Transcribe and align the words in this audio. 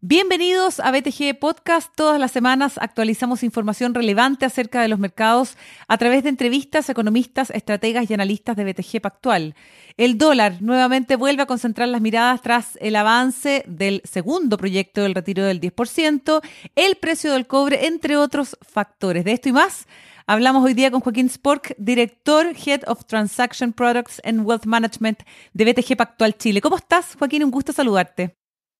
Bienvenidos 0.00 0.80
a 0.80 0.90
BTG 0.90 1.38
Podcast. 1.38 1.92
Todas 1.94 2.18
las 2.18 2.30
semanas 2.30 2.78
actualizamos 2.78 3.42
información 3.42 3.92
relevante 3.92 4.46
acerca 4.46 4.80
de 4.80 4.88
los 4.88 4.98
mercados 4.98 5.58
a 5.86 5.98
través 5.98 6.22
de 6.22 6.30
entrevistas 6.30 6.88
economistas, 6.88 7.50
estrategas 7.50 8.10
y 8.10 8.14
analistas 8.14 8.56
de 8.56 8.64
BTG 8.64 9.02
Pactual. 9.02 9.54
El 9.98 10.16
dólar 10.16 10.62
nuevamente 10.62 11.16
vuelve 11.16 11.42
a 11.42 11.46
concentrar 11.46 11.88
las 11.88 12.00
miradas 12.00 12.40
tras 12.40 12.78
el 12.80 12.96
avance 12.96 13.64
del 13.66 14.00
segundo 14.04 14.56
proyecto 14.56 15.02
del 15.02 15.14
retiro 15.14 15.44
del 15.44 15.60
10%, 15.60 16.40
el 16.74 16.96
precio 16.96 17.32
del 17.32 17.46
cobre, 17.46 17.86
entre 17.86 18.16
otros 18.16 18.56
factores. 18.62 19.26
De 19.26 19.32
esto 19.32 19.50
y 19.50 19.52
más 19.52 19.86
Hablamos 20.30 20.62
hoy 20.62 20.74
día 20.74 20.90
con 20.90 21.00
Joaquín 21.00 21.30
Spork, 21.30 21.74
director 21.78 22.48
Head 22.54 22.82
of 22.86 23.06
Transaction 23.06 23.72
Products 23.72 24.20
and 24.24 24.46
Wealth 24.46 24.66
Management 24.66 25.22
de 25.54 25.64
BTG 25.64 25.96
Pactual 25.96 26.36
Chile. 26.36 26.60
¿Cómo 26.60 26.76
estás, 26.76 27.16
Joaquín? 27.18 27.44
Un 27.44 27.50
gusto 27.50 27.72
saludarte. 27.72 28.36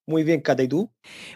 Muy 0.07 0.25
bien, 0.25 0.43
Cata, 0.43 0.63
¿y 0.63 0.69
tú? 0.69 0.91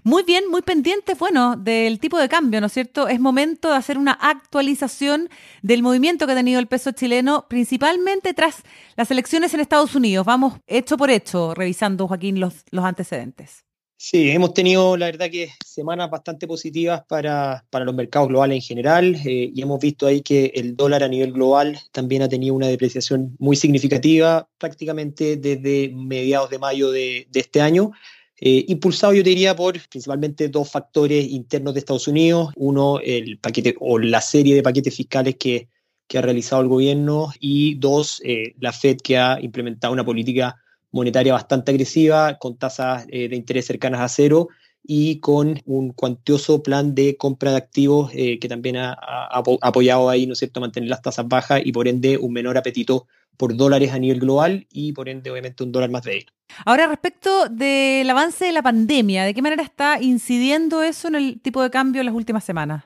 Muy 0.05 0.23
bien, 0.23 0.51
muy 0.51 0.61
pendiente, 0.61 1.15
bueno, 1.15 1.57
del 1.57 1.99
tipo 1.99 2.19
de 2.19 2.29
cambio, 2.29 2.61
¿no 2.61 2.67
es 2.67 2.75
cierto? 2.75 3.09
Es 3.09 3.21
momento 3.21 3.71
de 3.71 3.77
hacer 3.77 3.97
una 3.97 4.13
actualización 4.13 5.31
del 5.63 5.83
movimiento 5.83 6.27
que 6.27 6.33
ha 6.33 6.37
tenido 6.37 6.61
el 6.61 6.67
peso 6.67 6.91
chileno, 6.91 7.47
principalmente 7.49 8.35
tras 8.35 8.65
las 8.97 9.11
elecciones 9.11 9.55
en 9.55 9.61
Estados 9.61 9.95
Unidos. 9.95 10.27
Vamos 10.27 10.59
hecho 10.67 10.99
por 10.99 11.09
hecho, 11.09 11.55
revisando, 11.55 12.07
Joaquín, 12.07 12.39
los, 12.39 12.67
los 12.71 12.85
antecedentes. 12.85 13.65
Sí, 14.05 14.31
hemos 14.31 14.53
tenido, 14.53 14.97
la 14.97 15.07
verdad, 15.07 15.31
que 15.31 15.51
semanas 15.65 16.11
bastante 16.11 16.49
positivas 16.49 17.05
para, 17.09 17.65
para 17.71 17.85
los 17.85 17.95
mercados 17.95 18.29
globales 18.31 18.57
en 18.57 18.61
general 18.61 19.15
eh, 19.25 19.53
y 19.55 19.63
hemos 19.63 19.79
visto 19.79 20.09
ahí 20.09 20.23
que 20.23 20.51
el 20.57 20.75
dólar 20.75 21.05
a 21.05 21.09
nivel 21.09 21.33
global 21.33 21.79
también 21.93 22.21
ha 22.23 22.29
tenido 22.29 22.53
una 22.53 22.67
depreciación 22.67 23.37
muy 23.39 23.55
significativa 23.55 24.49
prácticamente 24.59 25.37
desde 25.37 25.93
mediados 25.95 26.51
de 26.51 26.59
mayo 26.59 26.91
de, 26.91 27.29
de 27.31 27.41
este 27.41 27.61
año. 27.61 27.93
Eh, 28.41 28.65
impulsado, 28.67 29.13
yo 29.13 29.23
diría, 29.23 29.55
por 29.55 29.75
principalmente 29.89 30.49
dos 30.49 30.69
factores 30.69 31.25
internos 31.29 31.73
de 31.75 31.79
Estados 31.79 32.09
Unidos. 32.09 32.53
Uno, 32.57 32.99
el 32.99 33.39
paquete 33.39 33.77
o 33.79 34.01
la 34.01 34.21
serie 34.21 34.57
de 34.57 34.65
paquetes 34.65 34.97
fiscales 34.97 35.37
que, 35.37 35.69
que 36.09 36.19
ha 36.19 36.23
realizado 36.23 36.61
el 36.61 36.67
gobierno 36.67 37.33
y 37.39 37.77
dos, 37.77 38.21
eh, 38.25 38.57
la 38.59 38.73
Fed 38.73 38.97
que 38.97 39.17
ha 39.17 39.39
implementado 39.41 39.93
una 39.93 40.05
política 40.05 40.57
monetaria 40.93 41.33
bastante 41.33 41.73
agresiva 41.73 42.39
con 42.39 42.57
tasas 42.57 43.07
eh, 43.09 43.29
de 43.29 43.37
interés 43.37 43.67
cercanas 43.67 44.01
a 44.01 44.09
cero 44.09 44.49
y 44.85 45.21
con 45.21 45.61
un 45.65 45.93
cuantioso 45.93 46.63
plan 46.63 46.95
de 46.95 47.17
compra 47.17 47.53
de 47.53 47.57
activos 47.57 48.11
que 48.11 48.49
también 48.49 48.77
ha, 48.77 48.93
ha, 48.93 49.43
apoyado 49.61 50.09
ahí, 50.11 50.27
¿no 50.27 50.33
es 50.33 50.41
cierto?, 50.41 50.61
mantener 50.61 50.91
las 50.91 51.03
tasas 51.03 51.29
bajas 51.29 51.63
y 51.65 51.71
por 51.71 51.87
ende 51.87 52.19
un 52.19 52.33
menor 52.33 52.59
apetito 52.59 53.07
por 53.37 53.57
dólares 53.57 53.93
a 53.93 53.99
nivel 53.99 54.21
global 54.21 54.67
y 54.71 54.93
por 54.93 55.09
ende 55.09 55.31
obviamente 55.31 55.65
un 55.65 55.73
dólar 55.73 55.91
más 55.91 56.03
débil. 56.03 56.27
Ahora, 56.65 56.87
respecto 56.87 57.49
del 57.49 58.09
avance 58.09 58.45
de 58.45 58.53
la 58.53 58.63
pandemia, 58.63 59.25
¿de 59.25 59.35
qué 59.35 59.43
manera 59.43 59.63
está 59.63 60.01
incidiendo 60.01 60.83
eso 60.83 61.09
en 61.09 61.15
el 61.15 61.41
tipo 61.41 61.63
de 61.63 61.71
cambio 61.71 62.01
en 62.01 62.07
las 62.07 62.15
últimas 62.15 62.45
semanas? 62.45 62.85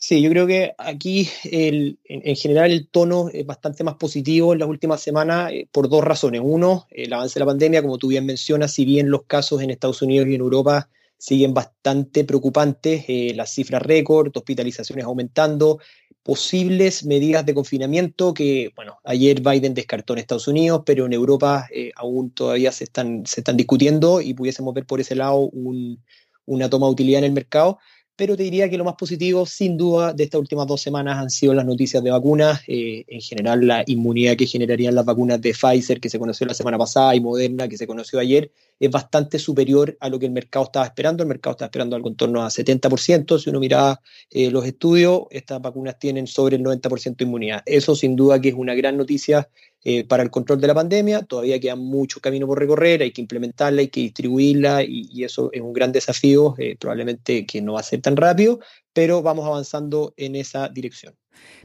Sí, 0.00 0.22
yo 0.22 0.30
creo 0.30 0.46
que 0.46 0.74
aquí 0.78 1.28
el, 1.50 1.98
en, 2.04 2.36
general 2.36 2.70
el 2.70 2.88
tono 2.88 3.30
es 3.32 3.44
bastante 3.44 3.82
más 3.82 3.96
positivo 3.96 4.52
en 4.52 4.60
las 4.60 4.68
últimas 4.68 5.02
semanas 5.02 5.50
eh, 5.52 5.68
por 5.72 5.88
dos 5.88 6.04
razones. 6.04 6.40
Uno, 6.44 6.86
el 6.90 7.12
avance 7.12 7.34
de 7.34 7.40
la 7.40 7.46
pandemia, 7.46 7.82
como 7.82 7.98
tú 7.98 8.06
bien 8.06 8.24
mencionas, 8.24 8.72
si 8.72 8.84
bien 8.84 9.10
los 9.10 9.24
casos 9.24 9.60
en 9.60 9.70
Estados 9.70 10.00
Unidos 10.00 10.28
y 10.28 10.36
en 10.36 10.40
Europa 10.40 10.88
siguen 11.18 11.52
bastante 11.52 12.22
preocupantes, 12.22 13.06
eh, 13.08 13.32
las 13.34 13.52
cifras 13.52 13.82
récord, 13.82 14.30
hospitalizaciones 14.36 15.04
aumentando, 15.04 15.80
posibles 16.22 17.04
medidas 17.04 17.44
de 17.44 17.54
confinamiento 17.54 18.32
que, 18.32 18.70
bueno, 18.76 18.98
ayer 19.02 19.40
Biden 19.40 19.74
descartó 19.74 20.12
en 20.12 20.20
Estados 20.20 20.46
Unidos, 20.46 20.82
pero 20.86 21.06
en 21.06 21.12
Europa 21.12 21.66
eh, 21.74 21.90
aún 21.96 22.30
todavía 22.30 22.70
se 22.70 22.84
están, 22.84 23.26
se 23.26 23.40
están 23.40 23.56
discutiendo 23.56 24.20
y 24.20 24.34
pudiésemos 24.34 24.72
ver 24.74 24.86
por 24.86 25.00
ese 25.00 25.16
lado 25.16 25.38
un, 25.38 26.00
una 26.46 26.70
toma 26.70 26.86
de 26.86 26.92
utilidad 26.92 27.18
en 27.18 27.24
el 27.24 27.32
mercado 27.32 27.80
pero 28.18 28.36
te 28.36 28.42
diría 28.42 28.68
que 28.68 28.76
lo 28.76 28.82
más 28.82 28.96
positivo, 28.96 29.46
sin 29.46 29.76
duda, 29.76 30.12
de 30.12 30.24
estas 30.24 30.40
últimas 30.40 30.66
dos 30.66 30.82
semanas 30.82 31.18
han 31.18 31.30
sido 31.30 31.54
las 31.54 31.64
noticias 31.64 32.02
de 32.02 32.10
vacunas, 32.10 32.62
eh, 32.66 33.04
en 33.06 33.20
general 33.20 33.64
la 33.64 33.84
inmunidad 33.86 34.36
que 34.36 34.44
generarían 34.44 34.96
las 34.96 35.04
vacunas 35.04 35.40
de 35.40 35.52
Pfizer, 35.54 36.00
que 36.00 36.10
se 36.10 36.18
conoció 36.18 36.44
la 36.44 36.52
semana 36.52 36.76
pasada, 36.76 37.14
y 37.14 37.20
Moderna, 37.20 37.68
que 37.68 37.78
se 37.78 37.86
conoció 37.86 38.18
ayer, 38.18 38.50
es 38.80 38.90
bastante 38.90 39.38
superior 39.38 39.96
a 40.00 40.08
lo 40.08 40.18
que 40.18 40.26
el 40.26 40.32
mercado 40.32 40.64
estaba 40.64 40.84
esperando. 40.86 41.22
El 41.22 41.28
mercado 41.28 41.52
estaba 41.52 41.66
esperando 41.66 41.94
algo 41.94 42.08
en 42.08 42.16
torno 42.16 42.42
a 42.42 42.48
70%. 42.48 43.38
Si 43.38 43.50
uno 43.50 43.60
mira 43.60 44.00
eh, 44.30 44.50
los 44.50 44.66
estudios, 44.66 45.22
estas 45.30 45.62
vacunas 45.62 45.96
tienen 46.00 46.26
sobre 46.26 46.56
el 46.56 46.64
90% 46.64 47.16
de 47.16 47.24
inmunidad. 47.24 47.62
Eso 47.66 47.94
sin 47.94 48.16
duda 48.16 48.40
que 48.40 48.48
es 48.48 48.54
una 48.54 48.74
gran 48.74 48.96
noticia 48.96 49.48
eh, 49.84 50.04
para 50.04 50.22
el 50.22 50.30
control 50.30 50.60
de 50.60 50.66
la 50.66 50.74
pandemia. 50.74 51.22
Todavía 51.22 51.60
queda 51.60 51.76
mucho 51.76 52.20
camino 52.20 52.46
por 52.46 52.58
recorrer, 52.58 53.02
hay 53.02 53.12
que 53.12 53.20
implementarla, 53.20 53.80
hay 53.80 53.88
que 53.88 54.00
distribuirla 54.00 54.82
y, 54.82 55.24
eso 55.24 55.50
es 55.52 55.60
un 55.60 55.72
gran 55.72 55.92
desafío, 55.92 56.54
eh, 56.58 56.76
probablemente 56.78 57.46
que 57.46 57.60
no 57.62 57.74
va 57.74 57.80
a 57.80 57.82
ser 57.84 58.00
tan 58.00 58.16
rápido, 58.16 58.60
pero 58.92 59.22
vamos 59.22 59.46
avanzando 59.46 60.14
en 60.16 60.36
esa 60.36 60.68
dirección. 60.68 61.14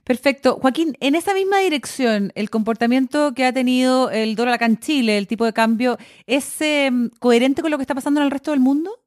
Perfecto. 0.03 0.59
Joaquín, 0.61 0.95
en 0.99 1.15
esa 1.15 1.33
misma 1.33 1.59
dirección, 1.59 2.31
el 2.35 2.49
comportamiento 2.49 3.33
que 3.33 3.45
ha 3.45 3.53
tenido 3.53 4.11
el 4.11 4.35
dólar 4.35 4.55
acá 4.55 4.65
en 4.65 4.79
Chile, 4.79 5.17
el 5.17 5.27
tipo 5.27 5.45
de 5.45 5.53
cambio, 5.53 5.97
¿es 6.27 6.61
em, 6.61 7.09
coherente 7.19 7.61
con 7.61 7.71
lo 7.71 7.77
que 7.77 7.83
está 7.83 7.95
pasando 7.95 8.19
en 8.19 8.25
el 8.25 8.31
resto 8.31 8.51
del 8.51 8.59
mundo? 8.59 9.02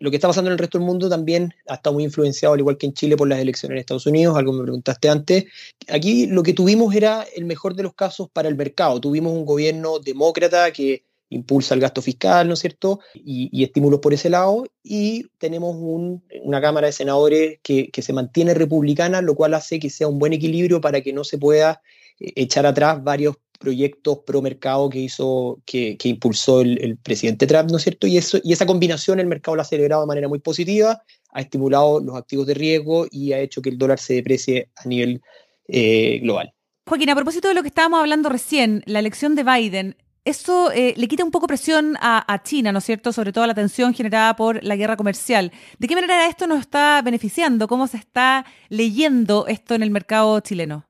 Lo 0.00 0.10
que 0.10 0.16
está 0.16 0.28
pasando 0.28 0.48
en 0.48 0.52
el 0.52 0.58
resto 0.58 0.78
del 0.78 0.86
mundo 0.86 1.10
también 1.10 1.54
ha 1.68 1.74
estado 1.74 1.94
muy 1.94 2.04
influenciado, 2.04 2.54
al 2.54 2.60
igual 2.60 2.78
que 2.78 2.86
en 2.86 2.94
Chile, 2.94 3.16
por 3.16 3.28
las 3.28 3.38
elecciones 3.38 3.76
en 3.76 3.80
Estados 3.80 4.06
Unidos, 4.06 4.36
algo 4.36 4.52
me 4.54 4.62
preguntaste 4.62 5.10
antes. 5.10 5.44
Aquí 5.88 6.26
lo 6.26 6.42
que 6.42 6.54
tuvimos 6.54 6.94
era 6.94 7.26
el 7.36 7.44
mejor 7.44 7.74
de 7.74 7.82
los 7.82 7.94
casos 7.94 8.28
para 8.32 8.48
el 8.48 8.56
mercado. 8.56 8.98
Tuvimos 8.98 9.32
un 9.32 9.44
gobierno 9.44 9.98
demócrata 9.98 10.72
que 10.72 11.04
impulsa 11.28 11.74
el 11.74 11.80
gasto 11.80 12.00
fiscal, 12.00 12.48
¿no 12.48 12.54
es 12.54 12.60
cierto? 12.60 13.00
Y, 13.14 13.62
estímulos 13.62 14.00
por 14.00 14.14
ese 14.14 14.30
lado. 14.30 14.64
Y 14.82 15.26
tenemos 15.38 15.76
una 15.78 16.60
Cámara 16.62 16.86
de 16.86 16.92
Senadores 16.92 17.58
que, 17.62 17.90
se 17.94 18.12
mantiene 18.14 18.54
republicana, 18.54 19.20
lo 19.20 19.34
cual 19.34 19.52
hace 19.52 19.78
que 19.78 19.90
sea 19.90 20.08
un 20.08 20.18
buen 20.18 20.32
equilibrio 20.32 20.80
para 20.80 21.02
que 21.02 21.12
no 21.12 21.24
se 21.24 21.36
pueda 21.36 21.82
eh, 22.18 22.32
echar 22.36 22.64
atrás 22.64 23.04
varios 23.04 23.36
proyectos 23.60 24.20
pro 24.26 24.40
mercado 24.40 24.88
que 24.88 24.98
hizo, 24.98 25.60
que, 25.66 25.96
impulsó 26.04 26.62
el, 26.62 26.96
presidente 26.96 27.46
Trump, 27.46 27.70
¿no 27.70 27.76
es 27.76 27.82
cierto? 27.82 28.06
Y, 28.06 28.16
eso, 28.16 28.38
y 28.42 28.54
esa 28.54 28.64
combinación 28.64 29.20
el 29.20 29.26
mercado 29.26 29.54
la 29.54 29.62
ha 29.62 29.66
celebrado 29.66 30.00
de 30.00 30.08
manera 30.08 30.28
muy 30.28 30.38
positiva, 30.38 31.02
ha 31.30 31.40
estimulado 31.40 32.00
los 32.00 32.16
activos 32.16 32.46
de 32.46 32.54
riesgo 32.54 33.06
y 33.10 33.32
ha 33.32 33.38
hecho 33.38 33.60
que 33.60 33.68
el 33.68 33.78
dólar 33.78 33.98
se 33.98 34.14
deprecie 34.14 34.70
a 34.76 34.88
nivel 34.88 35.20
eh, 35.68 36.20
global. 36.22 36.52
Joaquín, 36.88 37.10
a 37.10 37.14
propósito 37.14 37.48
de 37.48 37.54
lo 37.54 37.62
que 37.62 37.68
estábamos 37.68 38.00
hablando 38.00 38.30
recién, 38.30 38.82
la 38.86 38.98
elección 38.98 39.34
de 39.34 39.44
Biden, 39.44 39.96
eso 40.24 40.72
eh, 40.72 40.94
le 40.96 41.06
quita 41.06 41.22
un 41.22 41.30
poco 41.30 41.46
presión 41.46 41.96
a, 42.00 42.42
China, 42.42 42.72
¿no 42.72 42.78
es 42.78 42.84
cierto? 42.84 43.12
Sobre 43.12 43.32
todo 43.32 43.46
la 43.46 43.54
tensión 43.54 43.94
generada 43.94 44.36
por 44.36 44.62
la 44.64 44.76
guerra 44.76 44.96
comercial. 44.96 45.52
¿De 45.78 45.86
qué 45.86 45.94
manera 45.94 46.26
esto 46.26 46.46
nos 46.46 46.60
está 46.60 47.00
beneficiando? 47.02 47.68
¿Cómo 47.68 47.86
se 47.86 47.98
está 47.98 48.46
leyendo 48.68 49.46
esto 49.46 49.74
en 49.74 49.82
el 49.82 49.90
mercado 49.90 50.40
chileno? 50.40 50.89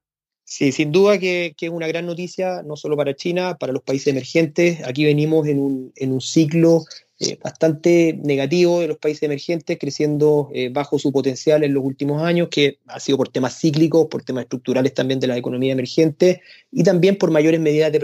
Sí, 0.53 0.72
sin 0.72 0.91
duda 0.91 1.16
que, 1.16 1.55
es 1.56 1.71
una 1.71 1.87
gran 1.87 2.06
noticia, 2.06 2.62
no 2.65 2.75
solo 2.75 2.97
para 2.97 3.15
China, 3.15 3.56
para 3.56 3.72
los 3.72 3.83
países 3.84 4.09
emergentes. 4.09 4.81
Aquí 4.84 5.05
venimos 5.05 5.47
en 5.47 5.61
un, 5.61 5.93
en 5.94 6.11
un 6.11 6.21
ciclo 6.21 6.87
eh, 7.21 7.38
bastante 7.41 8.19
negativo 8.21 8.81
de 8.81 8.89
los 8.89 8.99
países 8.99 9.22
emergentes, 9.22 9.78
creciendo 9.78 10.50
eh, 10.53 10.69
bajo 10.69 10.99
su 10.99 11.12
potencial 11.12 11.62
en 11.62 11.72
los 11.72 11.84
últimos 11.84 12.21
años, 12.25 12.49
que 12.49 12.78
ha 12.89 12.99
sido 12.99 13.16
por 13.16 13.28
temas 13.28 13.60
cíclicos, 13.60 14.09
por 14.09 14.25
temas 14.25 14.43
estructurales 14.43 14.93
también 14.93 15.21
de 15.21 15.28
la 15.28 15.37
economía 15.37 15.72
emergente 15.72 16.43
y 16.72 16.83
también 16.83 17.16
por 17.16 17.31
mayores 17.31 17.60
medidas 17.60 17.93
de 17.93 18.00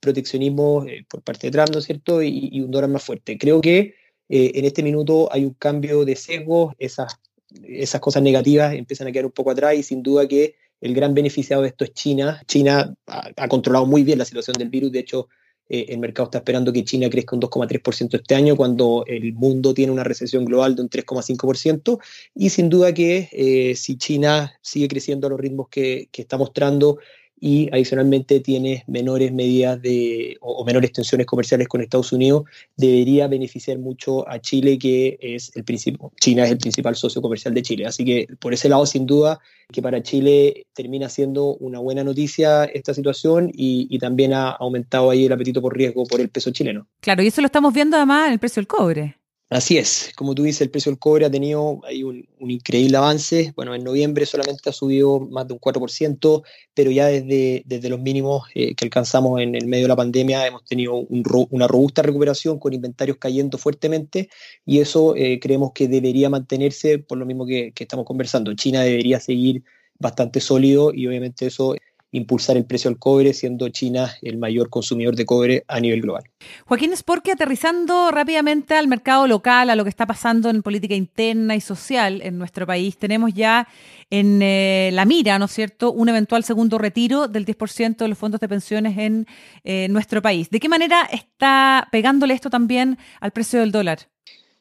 proteccionismo 0.00 0.84
eh, 0.88 1.04
por 1.08 1.22
parte 1.22 1.46
de 1.46 1.50
Trump, 1.52 1.70
¿no 1.70 1.78
es 1.78 1.84
cierto? 1.84 2.20
Y, 2.20 2.60
un 2.60 2.72
dólar 2.72 2.90
más 2.90 3.04
fuerte. 3.04 3.38
Creo 3.38 3.60
que 3.60 3.94
en 4.28 4.64
este 4.64 4.82
minuto 4.82 5.28
hay 5.32 5.44
un 5.44 5.54
cambio 5.54 6.04
de 6.04 6.16
sesgo, 6.16 6.74
esas, 6.80 7.20
esas 7.62 8.00
cosas 8.00 8.24
negativas 8.24 8.74
empiezan 8.74 9.06
a 9.06 9.12
quedar 9.12 9.26
un 9.26 9.32
poco 9.32 9.52
atrás 9.52 9.76
y 9.76 9.84
sin 9.84 10.02
duda 10.02 10.26
que 10.26 10.56
el 10.80 10.94
gran 10.94 11.14
beneficiado 11.14 11.62
de 11.62 11.68
esto 11.68 11.84
es 11.84 11.92
China. 11.92 12.42
China 12.46 12.94
ha 13.06 13.48
controlado 13.48 13.86
muy 13.86 14.02
bien 14.02 14.18
la 14.18 14.24
situación 14.24 14.56
del 14.56 14.68
virus, 14.68 14.92
de 14.92 15.00
hecho 15.00 15.28
eh, 15.72 15.86
el 15.88 15.98
mercado 15.98 16.24
está 16.24 16.38
esperando 16.38 16.72
que 16.72 16.84
China 16.84 17.08
crezca 17.08 17.36
un 17.36 17.42
2,3% 17.42 18.14
este 18.14 18.34
año, 18.34 18.56
cuando 18.56 19.04
el 19.06 19.32
mundo 19.34 19.72
tiene 19.72 19.92
una 19.92 20.02
recesión 20.02 20.44
global 20.44 20.74
de 20.74 20.82
un 20.82 20.90
3,5%. 20.90 22.00
Y 22.34 22.50
sin 22.50 22.68
duda 22.68 22.92
que 22.92 23.28
eh, 23.30 23.76
si 23.76 23.96
China 23.96 24.52
sigue 24.60 24.88
creciendo 24.88 25.28
a 25.28 25.30
los 25.30 25.38
ritmos 25.38 25.68
que, 25.68 26.08
que 26.10 26.22
está 26.22 26.36
mostrando, 26.36 26.98
y 27.40 27.68
adicionalmente 27.72 28.40
tiene 28.40 28.84
menores 28.86 29.32
medidas 29.32 29.80
de, 29.80 30.36
o, 30.40 30.64
menores 30.64 30.92
tensiones 30.92 31.26
comerciales 31.26 31.66
con 31.68 31.80
Estados 31.80 32.12
Unidos, 32.12 32.44
debería 32.76 33.26
beneficiar 33.26 33.78
mucho 33.78 34.28
a 34.28 34.40
Chile, 34.40 34.78
que 34.78 35.18
es 35.20 35.50
el 35.56 35.64
principal, 35.64 36.10
China 36.20 36.44
es 36.44 36.50
el 36.50 36.58
principal 36.58 36.94
socio 36.94 37.22
comercial 37.22 37.54
de 37.54 37.62
Chile. 37.62 37.86
Así 37.86 38.04
que 38.04 38.26
por 38.38 38.52
ese 38.52 38.68
lado, 38.68 38.84
sin 38.84 39.06
duda, 39.06 39.40
que 39.72 39.80
para 39.80 40.02
Chile 40.02 40.66
termina 40.74 41.08
siendo 41.08 41.54
una 41.56 41.78
buena 41.78 42.04
noticia 42.04 42.64
esta 42.64 42.92
situación 42.92 43.50
y, 43.52 43.86
y 43.88 43.98
también 43.98 44.34
ha 44.34 44.50
aumentado 44.50 45.10
ahí 45.10 45.24
el 45.24 45.32
apetito 45.32 45.62
por 45.62 45.76
riesgo 45.76 46.04
por 46.04 46.20
el 46.20 46.28
peso 46.28 46.50
chileno. 46.50 46.86
Claro, 47.00 47.22
y 47.22 47.28
eso 47.28 47.40
lo 47.40 47.46
estamos 47.46 47.72
viendo 47.72 47.96
además 47.96 48.26
en 48.26 48.32
el 48.34 48.38
precio 48.38 48.60
del 48.60 48.66
cobre. 48.66 49.19
Así 49.50 49.78
es, 49.78 50.12
como 50.14 50.32
tú 50.36 50.44
dices, 50.44 50.60
el 50.60 50.70
precio 50.70 50.92
del 50.92 51.00
cobre 51.00 51.26
ha 51.26 51.30
tenido 51.30 51.80
ahí 51.84 52.04
un, 52.04 52.24
increíble 52.38 52.96
avance. 52.96 53.52
Bueno, 53.56 53.74
en 53.74 53.82
noviembre 53.82 54.24
solamente 54.24 54.70
ha 54.70 54.72
subido 54.72 55.18
más 55.18 55.48
de 55.48 55.54
un 55.54 55.58
4%, 55.58 56.44
pero 56.72 56.92
ya 56.92 57.08
desde, 57.08 57.64
desde 57.66 57.88
los 57.88 58.00
mínimos 58.00 58.44
eh, 58.54 58.76
que 58.76 58.84
alcanzamos 58.84 59.40
en 59.40 59.56
el 59.56 59.66
medio 59.66 59.86
de 59.86 59.88
la 59.88 59.96
pandemia 59.96 60.46
hemos 60.46 60.64
tenido 60.64 60.94
una 60.94 61.66
robusta 61.66 62.00
recuperación 62.02 62.60
con 62.60 62.74
inventarios 62.74 63.16
cayendo 63.16 63.58
fuertemente 63.58 64.28
y 64.64 64.78
eso 64.78 65.16
eh, 65.16 65.40
creemos 65.40 65.72
que 65.72 65.88
debería 65.88 66.30
mantenerse 66.30 67.00
por 67.00 67.18
lo 67.18 67.26
mismo 67.26 67.44
que, 67.44 67.72
que 67.72 67.82
estamos 67.82 68.06
conversando. 68.06 68.54
China 68.54 68.82
debería 68.82 69.18
seguir 69.18 69.64
bastante 69.98 70.40
sólido 70.40 70.94
y 70.94 71.08
obviamente 71.08 71.46
eso 71.46 71.74
impulsar 72.12 72.56
el 72.56 72.64
precio 72.64 72.90
del 72.90 72.98
cobre, 72.98 73.32
siendo 73.32 73.68
China 73.68 74.12
el 74.22 74.36
mayor 74.36 74.68
consumidor 74.68 75.16
de 75.16 75.26
cobre 75.26 75.64
a 75.68 75.80
nivel 75.80 76.02
global. 76.02 76.24
Joaquín 76.66 76.96
Sporque, 76.96 77.32
aterrizando 77.32 78.10
rápidamente 78.10 78.74
al 78.74 78.88
mercado 78.88 79.26
local, 79.26 79.70
a 79.70 79.76
lo 79.76 79.84
que 79.84 79.90
está 79.90 80.06
pasando 80.06 80.50
en 80.50 80.62
política 80.62 80.94
interna 80.94 81.54
y 81.54 81.60
social 81.60 82.20
en 82.22 82.38
nuestro 82.38 82.66
país, 82.66 82.96
tenemos 82.98 83.32
ya 83.34 83.68
en 84.10 84.40
eh, 84.42 84.90
la 84.92 85.04
mira, 85.04 85.38
¿no 85.38 85.44
es 85.44 85.52
cierto?, 85.52 85.92
un 85.92 86.08
eventual 86.08 86.42
segundo 86.42 86.78
retiro 86.78 87.28
del 87.28 87.46
10% 87.46 87.96
de 87.96 88.08
los 88.08 88.18
fondos 88.18 88.40
de 88.40 88.48
pensiones 88.48 88.98
en 88.98 89.26
eh, 89.64 89.86
nuestro 89.88 90.20
país. 90.20 90.50
¿De 90.50 90.58
qué 90.58 90.68
manera 90.68 91.08
está 91.12 91.88
pegándole 91.92 92.34
esto 92.34 92.50
también 92.50 92.98
al 93.20 93.30
precio 93.30 93.60
del 93.60 93.70
dólar? 93.70 94.08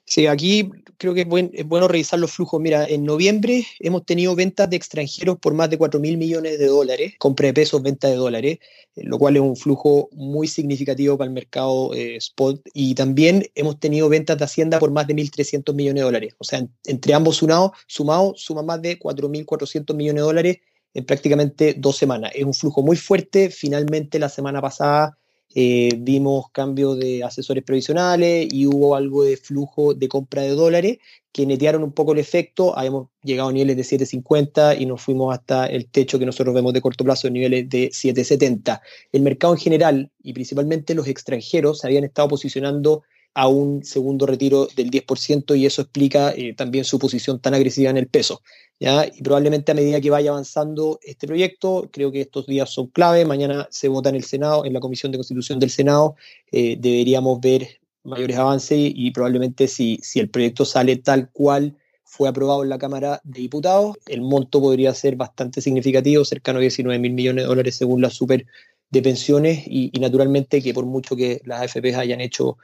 Sí, 0.09 0.25
aquí 0.25 0.71
creo 0.97 1.13
que 1.13 1.21
es, 1.53 1.67
bueno 1.67 1.87
revisar 1.87 2.19
los 2.19 2.31
flujos. 2.31 2.59
Mira, 2.59 2.83
en 2.87 3.05
noviembre 3.05 3.63
hemos 3.79 4.07
tenido 4.07 4.35
ventas 4.35 4.67
de 4.67 4.75
extranjeros 4.75 5.37
por 5.37 5.53
más 5.53 5.69
de 5.69 5.77
4 5.77 5.99
mil 5.99 6.17
millones 6.17 6.57
de 6.57 6.65
dólares, 6.65 7.13
compra 7.19 7.45
de 7.45 7.53
pesos, 7.53 7.83
venta 7.83 8.07
de 8.07 8.15
dólares, 8.15 8.57
eh, 8.95 9.03
lo 9.03 9.19
cual 9.19 9.35
es 9.35 9.43
un 9.43 9.55
flujo 9.55 10.09
muy 10.11 10.47
significativo 10.47 11.15
para 11.15 11.27
el 11.27 11.33
mercado 11.35 11.93
eh, 11.93 12.15
spot. 12.15 12.59
Y 12.73 12.95
también 12.95 13.45
hemos 13.53 13.79
tenido 13.79 14.09
ventas 14.09 14.39
de 14.39 14.45
Hacienda 14.45 14.79
por 14.79 14.89
más 14.89 15.05
de 15.05 15.13
1.300 15.13 15.75
millones 15.75 16.01
de 16.01 16.05
dólares. 16.05 16.33
O 16.39 16.43
sea, 16.43 16.67
entre 16.85 17.13
ambos 17.13 17.37
sumados, 17.37 17.73
sumado, 17.85 18.33
suma 18.35 18.63
más 18.63 18.81
de 18.81 18.97
4.400 18.97 19.93
millones 19.93 20.21
de 20.21 20.25
dólares 20.25 20.57
en 20.95 21.05
prácticamente 21.05 21.75
dos 21.77 21.97
semanas. 21.97 22.31
Es 22.33 22.45
un 22.45 22.55
flujo 22.55 22.81
muy 22.81 22.97
fuerte. 22.97 23.51
Finalmente, 23.51 24.17
la 24.17 24.29
semana 24.29 24.59
pasada 24.59 25.19
eh, 25.55 25.95
vimos 25.97 26.51
cambio 26.51 26.95
de 26.95 27.23
asesores 27.23 27.63
provisionales 27.63 28.47
y 28.51 28.67
hubo 28.67 28.95
algo 28.95 29.23
de 29.23 29.35
flujo 29.35 29.95
de 29.95 30.07
compra 30.07 30.43
de 30.43 30.49
dólares 30.49 30.99
que 31.31 31.45
netearon 31.45 31.83
un 31.83 31.91
poco 31.91 32.13
el 32.13 32.19
efecto. 32.19 32.77
Habíamos 32.77 33.07
llegado 33.23 33.49
a 33.49 33.53
niveles 33.53 33.77
de 33.77 33.97
7.50 33.97 34.79
y 34.79 34.85
nos 34.85 35.01
fuimos 35.01 35.33
hasta 35.33 35.65
el 35.65 35.87
techo 35.87 36.19
que 36.19 36.25
nosotros 36.25 36.53
vemos 36.53 36.73
de 36.73 36.81
corto 36.81 37.03
plazo, 37.03 37.29
niveles 37.29 37.67
de 37.69 37.89
7.70. 37.89 38.81
El 39.11 39.21
mercado 39.21 39.53
en 39.53 39.59
general 39.59 40.11
y 40.21 40.33
principalmente 40.33 40.93
los 40.93 41.07
extranjeros 41.07 41.79
se 41.79 41.87
habían 41.87 42.03
estado 42.03 42.27
posicionando 42.27 43.03
a 43.39 43.47
un 43.47 43.85
segundo 43.85 44.25
retiro 44.25 44.67
del 44.75 44.91
10% 44.91 45.57
y 45.57 45.65
eso 45.65 45.81
explica 45.81 46.33
eh, 46.35 46.53
también 46.53 46.83
su 46.83 46.99
posición 46.99 47.39
tan 47.39 47.53
agresiva 47.53 47.89
en 47.89 47.95
el 47.95 48.07
peso. 48.07 48.41
¿ya? 48.81 49.05
Y 49.05 49.21
probablemente 49.21 49.71
a 49.71 49.75
medida 49.75 50.01
que 50.01 50.09
vaya 50.09 50.31
avanzando 50.31 50.99
este 51.03 51.25
proyecto, 51.25 51.87
creo 51.89 52.11
que 52.11 52.19
estos 52.19 52.47
días 52.47 52.69
son 52.69 52.87
clave, 52.87 53.23
mañana 53.23 53.65
se 53.71 53.87
vota 53.87 54.09
en 54.09 54.15
el 54.15 54.25
Senado, 54.25 54.65
en 54.65 54.73
la 54.73 54.81
Comisión 54.81 55.13
de 55.13 55.19
Constitución 55.19 55.57
del 55.57 55.69
Senado, 55.69 56.17
eh, 56.51 56.75
deberíamos 56.77 57.39
ver 57.39 57.79
mayores 58.03 58.35
avances 58.35 58.77
y, 58.77 59.09
probablemente 59.11 59.69
si, 59.69 59.99
si 60.03 60.19
el 60.19 60.29
proyecto 60.29 60.65
sale 60.65 60.97
tal 60.97 61.29
cual 61.31 61.77
fue 62.03 62.27
aprobado 62.27 62.63
en 62.63 62.69
la 62.69 62.77
Cámara 62.77 63.21
de 63.23 63.39
Diputados, 63.39 63.95
el 64.07 64.19
monto 64.19 64.59
podría 64.59 64.93
ser 64.93 65.15
bastante 65.15 65.61
significativo, 65.61 66.25
cercano 66.25 66.57
a 66.59 66.61
19 66.61 66.99
mil 66.99 67.13
millones 67.13 67.45
de 67.45 67.47
dólares 67.47 67.77
según 67.77 68.01
la 68.01 68.09
super 68.09 68.45
de 68.89 69.01
pensiones 69.01 69.63
y, 69.65 69.91
y 69.93 69.99
naturalmente 70.01 70.61
que 70.61 70.73
por 70.73 70.85
mucho 70.85 71.15
que 71.15 71.41
las 71.45 71.61
AFPs 71.61 71.95
hayan 71.95 72.19
hecho 72.19 72.57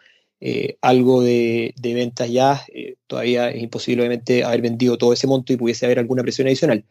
eh, 0.48 0.78
algo 0.82 1.24
de, 1.24 1.74
ventas 1.82 2.30
ya, 2.30 2.64
eh, 2.72 2.98
todavía 3.08 3.50
es 3.50 3.64
imposible 3.64 4.04
obviamente 4.04 4.44
haber 4.44 4.62
vendido 4.62 4.96
todo 4.96 5.12
ese 5.12 5.26
monto 5.26 5.52
y 5.52 5.58
pudiese 5.58 5.88
haber 5.88 5.98
alguna 5.98 6.22
presión 6.22 6.46
adicional. 6.46 6.86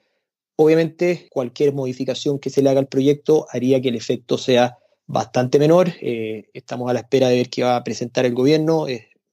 Obviamente 0.56 1.28
cualquier 1.30 1.72
modificación 1.72 2.40
que 2.40 2.50
se 2.50 2.62
le 2.62 2.70
haga 2.70 2.80
al 2.80 2.88
proyecto 2.88 3.46
haría 3.52 3.80
que 3.80 3.90
el 3.90 3.94
efecto 3.94 4.38
sea 4.38 4.76
bastante 5.06 5.60
menor. 5.60 5.92
Eh, 6.00 6.46
estamos 6.52 6.90
a 6.90 6.94
la 6.94 7.00
espera 7.00 7.28
de 7.28 7.36
ver 7.36 7.48
qué 7.48 7.62
va 7.62 7.76
a 7.76 7.84
presentar 7.84 8.26
el 8.26 8.34
gobierno. 8.34 8.86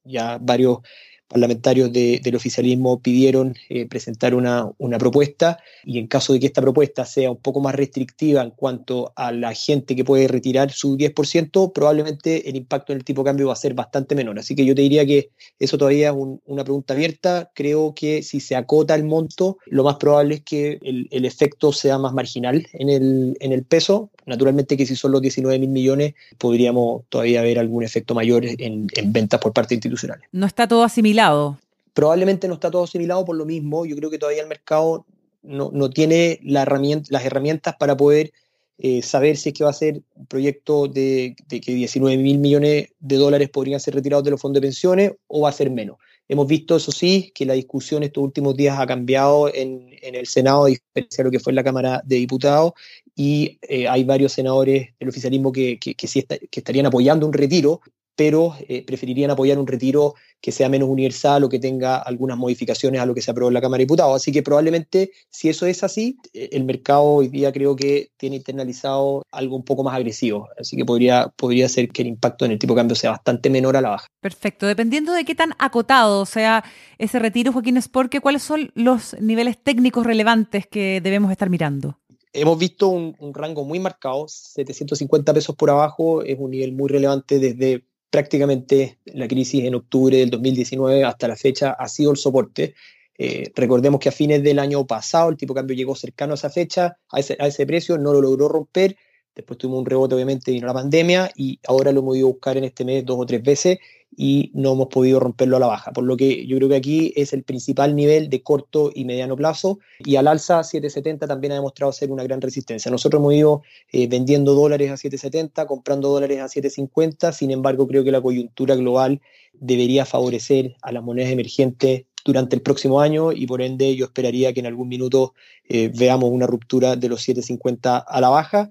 ya 0.03 0.37
varios 0.39 0.81
parlamentarios 1.31 1.91
del 1.91 2.35
oficialismo 2.35 2.99
pidieron 2.99 3.55
eh, 3.69 3.87
presentar 3.87 4.35
una, 4.35 4.69
una, 4.77 4.97
propuesta 4.97 5.57
y 5.85 5.97
en 5.97 6.07
caso 6.07 6.33
de 6.33 6.39
que 6.39 6.47
esta 6.47 6.61
propuesta 6.61 7.05
sea 7.05 7.31
un 7.31 7.37
poco 7.37 7.61
más 7.61 7.73
restrictiva 7.73 8.43
en 8.43 8.51
cuanto 8.51 9.13
a 9.15 9.31
la 9.31 9.53
gente 9.53 9.95
que 9.95 10.03
puede 10.03 10.27
retirar 10.27 10.71
su 10.71 10.97
10%, 10.97 11.71
probablemente 11.71 12.49
el 12.49 12.57
impacto 12.57 12.91
en 12.91 12.99
el 12.99 13.05
tipo 13.05 13.21
de 13.23 13.29
cambio 13.29 13.47
va 13.47 13.53
a 13.53 13.55
ser 13.55 13.73
bastante 13.73 14.13
menor. 14.13 14.37
Así 14.37 14.55
que 14.55 14.65
yo 14.65 14.75
te 14.75 14.81
diría 14.81 15.05
que 15.05 15.31
eso 15.57 15.77
todavía 15.77 16.09
es 16.09 16.15
una 16.45 16.63
pregunta 16.63 16.93
abierta. 16.93 17.49
Creo 17.55 17.93
que 17.95 18.23
si 18.23 18.41
se 18.41 18.55
acota 18.55 18.93
el 18.95 19.05
monto, 19.05 19.57
lo 19.67 19.83
más 19.83 19.95
probable 19.95 20.35
es 20.35 20.41
que 20.41 20.79
el, 20.81 21.07
el 21.11 21.25
efecto 21.25 21.71
sea 21.71 21.97
más 21.97 22.13
marginal 22.13 22.67
en 22.73 22.89
el, 22.89 23.37
en 23.39 23.51
el 23.53 23.63
peso. 23.63 24.11
Naturalmente 24.25 24.77
que 24.77 24.85
si 24.85 24.95
son 24.95 25.11
los 25.11 25.21
19 25.21 25.57
mil 25.59 25.69
millones, 25.69 26.13
podríamos 26.37 27.03
todavía 27.09 27.41
ver 27.41 27.59
algún 27.59 27.83
efecto 27.83 28.13
mayor 28.13 28.45
en, 28.45 28.87
en 28.93 29.13
ventas 29.13 29.39
por 29.39 29.53
parte 29.53 29.73
institucional. 29.73 30.19
No 30.31 30.45
está 30.45 30.67
todo 30.67 30.83
asimilado 30.83 31.57
Probablemente 31.93 32.47
no 32.47 32.53
está 32.53 32.71
todo 32.71 32.83
asimilado 32.83 33.25
por 33.25 33.35
lo 33.35 33.45
mismo. 33.45 33.85
Yo 33.85 33.95
creo 33.95 34.09
que 34.09 34.17
todavía 34.17 34.41
el 34.41 34.47
mercado 34.47 35.05
no, 35.43 35.89
tiene 35.89 36.39
las 36.43 36.65
herramientas 36.67 37.75
para 37.77 37.97
poder 37.97 38.31
eh, 38.77 39.01
saber 39.01 39.37
si 39.37 39.49
es 39.49 39.55
que 39.55 39.63
va 39.63 39.71
a 39.71 39.73
ser 39.73 40.01
un 40.15 40.25
proyecto 40.25 40.87
de, 40.87 41.35
que 41.49 41.59
19 41.59 42.17
mil 42.17 42.39
millones 42.39 42.89
de 42.99 43.15
dólares 43.17 43.49
podrían 43.49 43.79
ser 43.79 43.95
retirados 43.95 44.23
de 44.23 44.31
los 44.31 44.41
fondos 44.41 44.61
de 44.61 44.67
pensiones 44.67 45.11
o 45.27 45.41
va 45.41 45.49
a 45.49 45.53
ser 45.53 45.69
menos. 45.69 45.97
Hemos 46.31 46.47
visto, 46.47 46.77
eso 46.77 46.93
sí, 46.93 47.33
que 47.35 47.45
la 47.45 47.55
discusión 47.55 48.03
estos 48.03 48.23
últimos 48.23 48.55
días 48.55 48.79
ha 48.79 48.87
cambiado 48.87 49.53
en, 49.53 49.89
el 50.01 50.25
Senado, 50.27 50.63
a 50.63 50.69
diferencia 50.69 51.17
de 51.17 51.23
lo 51.25 51.29
que 51.29 51.41
fue 51.41 51.51
en 51.51 51.57
la 51.57 51.63
Cámara 51.65 52.01
de 52.05 52.15
Diputados, 52.15 52.71
y 53.13 53.59
eh, 53.63 53.89
hay 53.89 54.05
varios 54.05 54.31
senadores 54.31 54.91
del 54.97 55.09
oficialismo 55.09 55.51
que, 55.51 55.77
sí 56.07 56.23
que 56.23 56.59
estarían 56.61 56.85
apoyando 56.85 57.27
un 57.27 57.33
retiro, 57.33 57.81
pero 58.15 58.55
eh, 58.67 58.83
preferirían 58.85 59.31
apoyar 59.31 59.57
un 59.57 59.67
retiro 59.67 60.15
que 60.41 60.51
sea 60.51 60.69
menos 60.69 60.89
universal 60.89 61.43
o 61.43 61.49
que 61.49 61.59
tenga 61.59 61.97
algunas 61.97 62.37
modificaciones 62.37 62.99
a 62.99 63.05
lo 63.05 63.13
que 63.13 63.21
se 63.21 63.31
aprobó 63.31 63.49
en 63.49 63.53
la 63.53 63.61
Cámara 63.61 63.79
de 63.79 63.85
Diputados. 63.85 64.15
Así 64.15 64.31
que 64.31 64.41
probablemente, 64.41 65.11
si 65.29 65.49
eso 65.49 65.65
es 65.65 65.83
así, 65.83 66.17
eh, 66.33 66.49
el 66.51 66.65
mercado 66.65 67.03
hoy 67.03 67.27
día 67.27 67.51
creo 67.51 67.75
que 67.75 68.09
tiene 68.17 68.37
internalizado 68.37 69.23
algo 69.31 69.55
un 69.55 69.63
poco 69.63 69.83
más 69.83 69.95
agresivo. 69.95 70.49
Así 70.59 70.75
que 70.75 70.83
podría, 70.83 71.31
podría 71.35 71.69
ser 71.69 71.89
que 71.89 72.01
el 72.01 72.07
impacto 72.07 72.45
en 72.45 72.51
el 72.51 72.59
tipo 72.59 72.73
de 72.73 72.79
cambio 72.79 72.95
sea 72.95 73.11
bastante 73.11 73.49
menor 73.49 73.77
a 73.77 73.81
la 73.81 73.89
baja. 73.89 74.07
Perfecto. 74.19 74.65
Dependiendo 74.65 75.13
de 75.13 75.23
qué 75.23 75.35
tan 75.35 75.53
acotado 75.59 76.25
sea 76.25 76.63
ese 76.97 77.19
retiro, 77.19 77.53
Joaquín 77.53 77.77
Esporque, 77.77 78.19
¿cuáles 78.19 78.41
son 78.41 78.71
los 78.73 79.15
niveles 79.19 79.57
técnicos 79.63 80.05
relevantes 80.05 80.65
que 80.67 81.01
debemos 81.01 81.31
estar 81.31 81.49
mirando? 81.49 81.97
hemos 82.33 82.57
visto 82.57 82.87
un, 82.87 83.13
un, 83.19 83.33
rango 83.33 83.65
muy 83.65 83.79
marcado, 83.79 84.25
750 84.29 85.33
pesos 85.33 85.53
por 85.53 85.69
abajo 85.69 86.23
es 86.23 86.39
un 86.39 86.51
nivel 86.51 86.71
muy 86.71 86.87
relevante 86.87 87.39
desde 87.39 87.83
prácticamente 88.11 88.99
la 89.05 89.27
crisis 89.27 89.63
en 89.63 89.73
octubre 89.73 90.17
del 90.17 90.29
2019 90.29 91.03
hasta 91.05 91.29
la 91.29 91.35
fecha 91.35 91.71
ha 91.71 91.87
sido 91.87 92.11
el 92.11 92.17
soporte. 92.17 92.75
Eh, 93.17 93.51
recordemos 93.55 93.99
que 93.99 94.09
a 94.09 94.11
fines 94.11 94.43
del 94.43 94.59
año 94.59 94.85
pasado 94.85 95.29
el 95.29 95.37
tipo 95.37 95.53
de 95.53 95.59
cambio 95.59 95.75
llegó 95.75 95.95
cercano 95.95 96.33
a 96.33 96.35
esa 96.35 96.49
fecha, 96.49 96.97
a 97.09 97.19
ese, 97.19 97.37
a 97.39 97.47
ese 97.47 97.65
precio, 97.65 97.97
no 97.97 98.13
lo 98.13 98.21
logró 98.21 98.49
romper. 98.49 98.97
Después 99.35 99.57
tuvimos 99.57 99.79
un 99.79 99.85
rebote, 99.85 100.15
obviamente, 100.15 100.51
vino 100.51 100.67
la 100.67 100.73
pandemia 100.73 101.31
y 101.35 101.59
ahora 101.65 101.91
lo 101.91 102.01
hemos 102.01 102.17
ido 102.17 102.27
a 102.27 102.31
buscar 102.31 102.57
en 102.57 102.65
este 102.65 102.83
mes 102.83 103.05
dos 103.05 103.17
o 103.19 103.25
tres 103.25 103.41
veces 103.41 103.79
y 104.15 104.51
no 104.53 104.73
hemos 104.73 104.87
podido 104.87 105.19
romperlo 105.19 105.57
a 105.57 105.59
la 105.59 105.67
baja. 105.67 105.91
Por 105.93 106.03
lo 106.03 106.17
que 106.17 106.45
yo 106.45 106.57
creo 106.57 106.69
que 106.69 106.75
aquí 106.75 107.13
es 107.15 107.31
el 107.31 107.43
principal 107.43 107.95
nivel 107.95 108.29
de 108.29 108.43
corto 108.43 108.91
y 108.93 109.05
mediano 109.05 109.37
plazo 109.37 109.79
y 109.99 110.17
al 110.17 110.27
alza 110.27 110.63
770 110.63 111.27
también 111.27 111.53
ha 111.53 111.55
demostrado 111.55 111.93
ser 111.93 112.11
una 112.11 112.23
gran 112.23 112.41
resistencia. 112.41 112.91
Nosotros 112.91 113.19
hemos 113.21 113.33
ido 113.33 113.61
eh, 113.91 114.07
vendiendo 114.07 114.53
dólares 114.53 114.91
a 114.91 114.97
770, 114.97 115.65
comprando 115.65 116.09
dólares 116.09 116.41
a 116.41 116.49
750, 116.49 117.31
sin 117.31 117.51
embargo 117.51 117.87
creo 117.87 118.03
que 118.03 118.11
la 118.11 118.21
coyuntura 118.21 118.75
global 118.75 119.21
debería 119.53 120.05
favorecer 120.05 120.75
a 120.81 120.91
las 120.91 121.03
monedas 121.03 121.31
emergentes 121.31 122.05
durante 122.23 122.55
el 122.55 122.61
próximo 122.61 123.01
año 123.01 123.31
y 123.31 123.47
por 123.47 123.61
ende 123.61 123.95
yo 123.95 124.05
esperaría 124.05 124.53
que 124.53 124.59
en 124.59 124.67
algún 124.67 124.89
minuto 124.89 125.33
eh, 125.67 125.91
veamos 125.95 126.29
una 126.31 126.47
ruptura 126.47 126.95
de 126.95 127.09
los 127.09 127.21
750 127.21 127.97
a 127.97 128.21
la 128.21 128.29
baja 128.29 128.69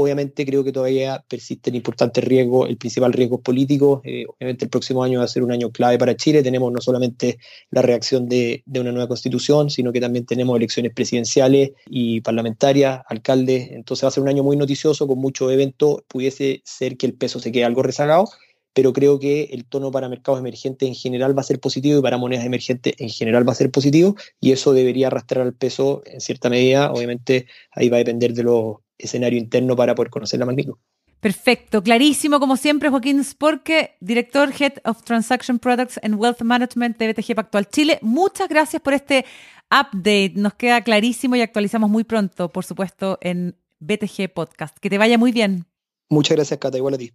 Obviamente 0.00 0.46
creo 0.46 0.62
que 0.62 0.70
todavía 0.70 1.24
persiste 1.26 1.70
el 1.70 1.76
importante 1.76 2.20
riesgo, 2.20 2.68
el 2.68 2.76
principal 2.76 3.12
riesgo 3.12 3.40
político. 3.40 4.00
Eh, 4.04 4.26
obviamente 4.28 4.64
el 4.66 4.70
próximo 4.70 5.02
año 5.02 5.18
va 5.18 5.24
a 5.24 5.28
ser 5.28 5.42
un 5.42 5.50
año 5.50 5.72
clave 5.72 5.98
para 5.98 6.14
Chile. 6.14 6.40
Tenemos 6.40 6.72
no 6.72 6.80
solamente 6.80 7.40
la 7.70 7.82
reacción 7.82 8.28
de, 8.28 8.62
una 8.68 8.92
nueva 8.92 9.08
constitución, 9.08 9.70
sino 9.70 9.92
que 9.92 10.00
también 10.00 10.24
tenemos 10.24 10.56
elecciones 10.56 10.94
presidenciales 10.94 11.72
y 11.90 12.20
parlamentarias, 12.20 13.02
alcaldes. 13.08 13.72
Entonces 13.72 14.04
va 14.04 14.08
a 14.08 14.12
ser 14.12 14.22
un 14.22 14.28
año 14.28 14.44
muy 14.44 14.56
noticioso, 14.56 15.08
con 15.08 15.18
muchos 15.18 15.50
eventos. 15.50 16.02
Pudiese 16.06 16.62
ser 16.64 16.96
que 16.96 17.06
el 17.06 17.14
peso 17.14 17.40
se 17.40 17.50
quede 17.50 17.64
algo 17.64 17.82
rezagado, 17.82 18.26
pero 18.74 18.92
creo 18.92 19.18
que 19.18 19.48
el 19.50 19.64
tono 19.64 19.90
para 19.90 20.08
mercados 20.08 20.38
emergentes 20.38 20.88
en 20.88 20.94
general 20.94 21.36
va 21.36 21.40
a 21.40 21.44
ser 21.44 21.58
positivo 21.58 21.98
y 21.98 22.02
para 22.02 22.18
monedas 22.18 22.46
emergentes 22.46 22.94
en 22.98 23.08
general 23.08 23.48
va 23.48 23.50
a 23.50 23.56
ser 23.56 23.72
positivo 23.72 24.14
y 24.40 24.52
eso 24.52 24.72
debería 24.74 25.08
arrastrar 25.08 25.44
al 25.44 25.54
peso 25.54 26.02
en 26.06 26.20
cierta 26.20 26.48
medida. 26.50 26.92
Obviamente 26.92 27.46
ahí 27.72 27.88
va 27.88 27.96
a 27.96 27.98
depender 27.98 28.32
de 28.32 28.44
los 28.44 28.76
escenario 28.98 29.38
interno 29.38 29.76
para 29.76 29.94
poder 29.94 30.10
conocer 30.10 30.40
la 30.40 30.46
magnitud. 30.46 30.74
Perfecto, 31.20 31.82
clarísimo 31.82 32.38
como 32.38 32.56
siempre, 32.56 32.90
Joaquín 32.90 33.24
Sporque, 33.24 33.96
director 34.00 34.52
Head 34.52 34.74
of 34.84 35.02
Transaction 35.02 35.58
Products 35.58 35.98
and 36.02 36.14
Wealth 36.14 36.42
Management 36.42 36.96
de 36.96 37.12
BTG 37.12 37.34
Pactual 37.34 37.68
Chile. 37.68 37.98
Muchas 38.02 38.48
gracias 38.48 38.80
por 38.80 38.92
este 38.92 39.24
update, 39.68 40.34
nos 40.36 40.54
queda 40.54 40.82
clarísimo 40.82 41.34
y 41.34 41.40
actualizamos 41.40 41.90
muy 41.90 42.04
pronto, 42.04 42.50
por 42.50 42.64
supuesto, 42.64 43.18
en 43.20 43.56
BTG 43.80 44.32
Podcast. 44.32 44.78
Que 44.78 44.90
te 44.90 44.98
vaya 44.98 45.18
muy 45.18 45.32
bien. 45.32 45.66
Muchas 46.08 46.36
gracias, 46.36 46.58
Cata, 46.60 46.78
igual 46.78 46.94
a 46.94 46.98
ti. 46.98 47.12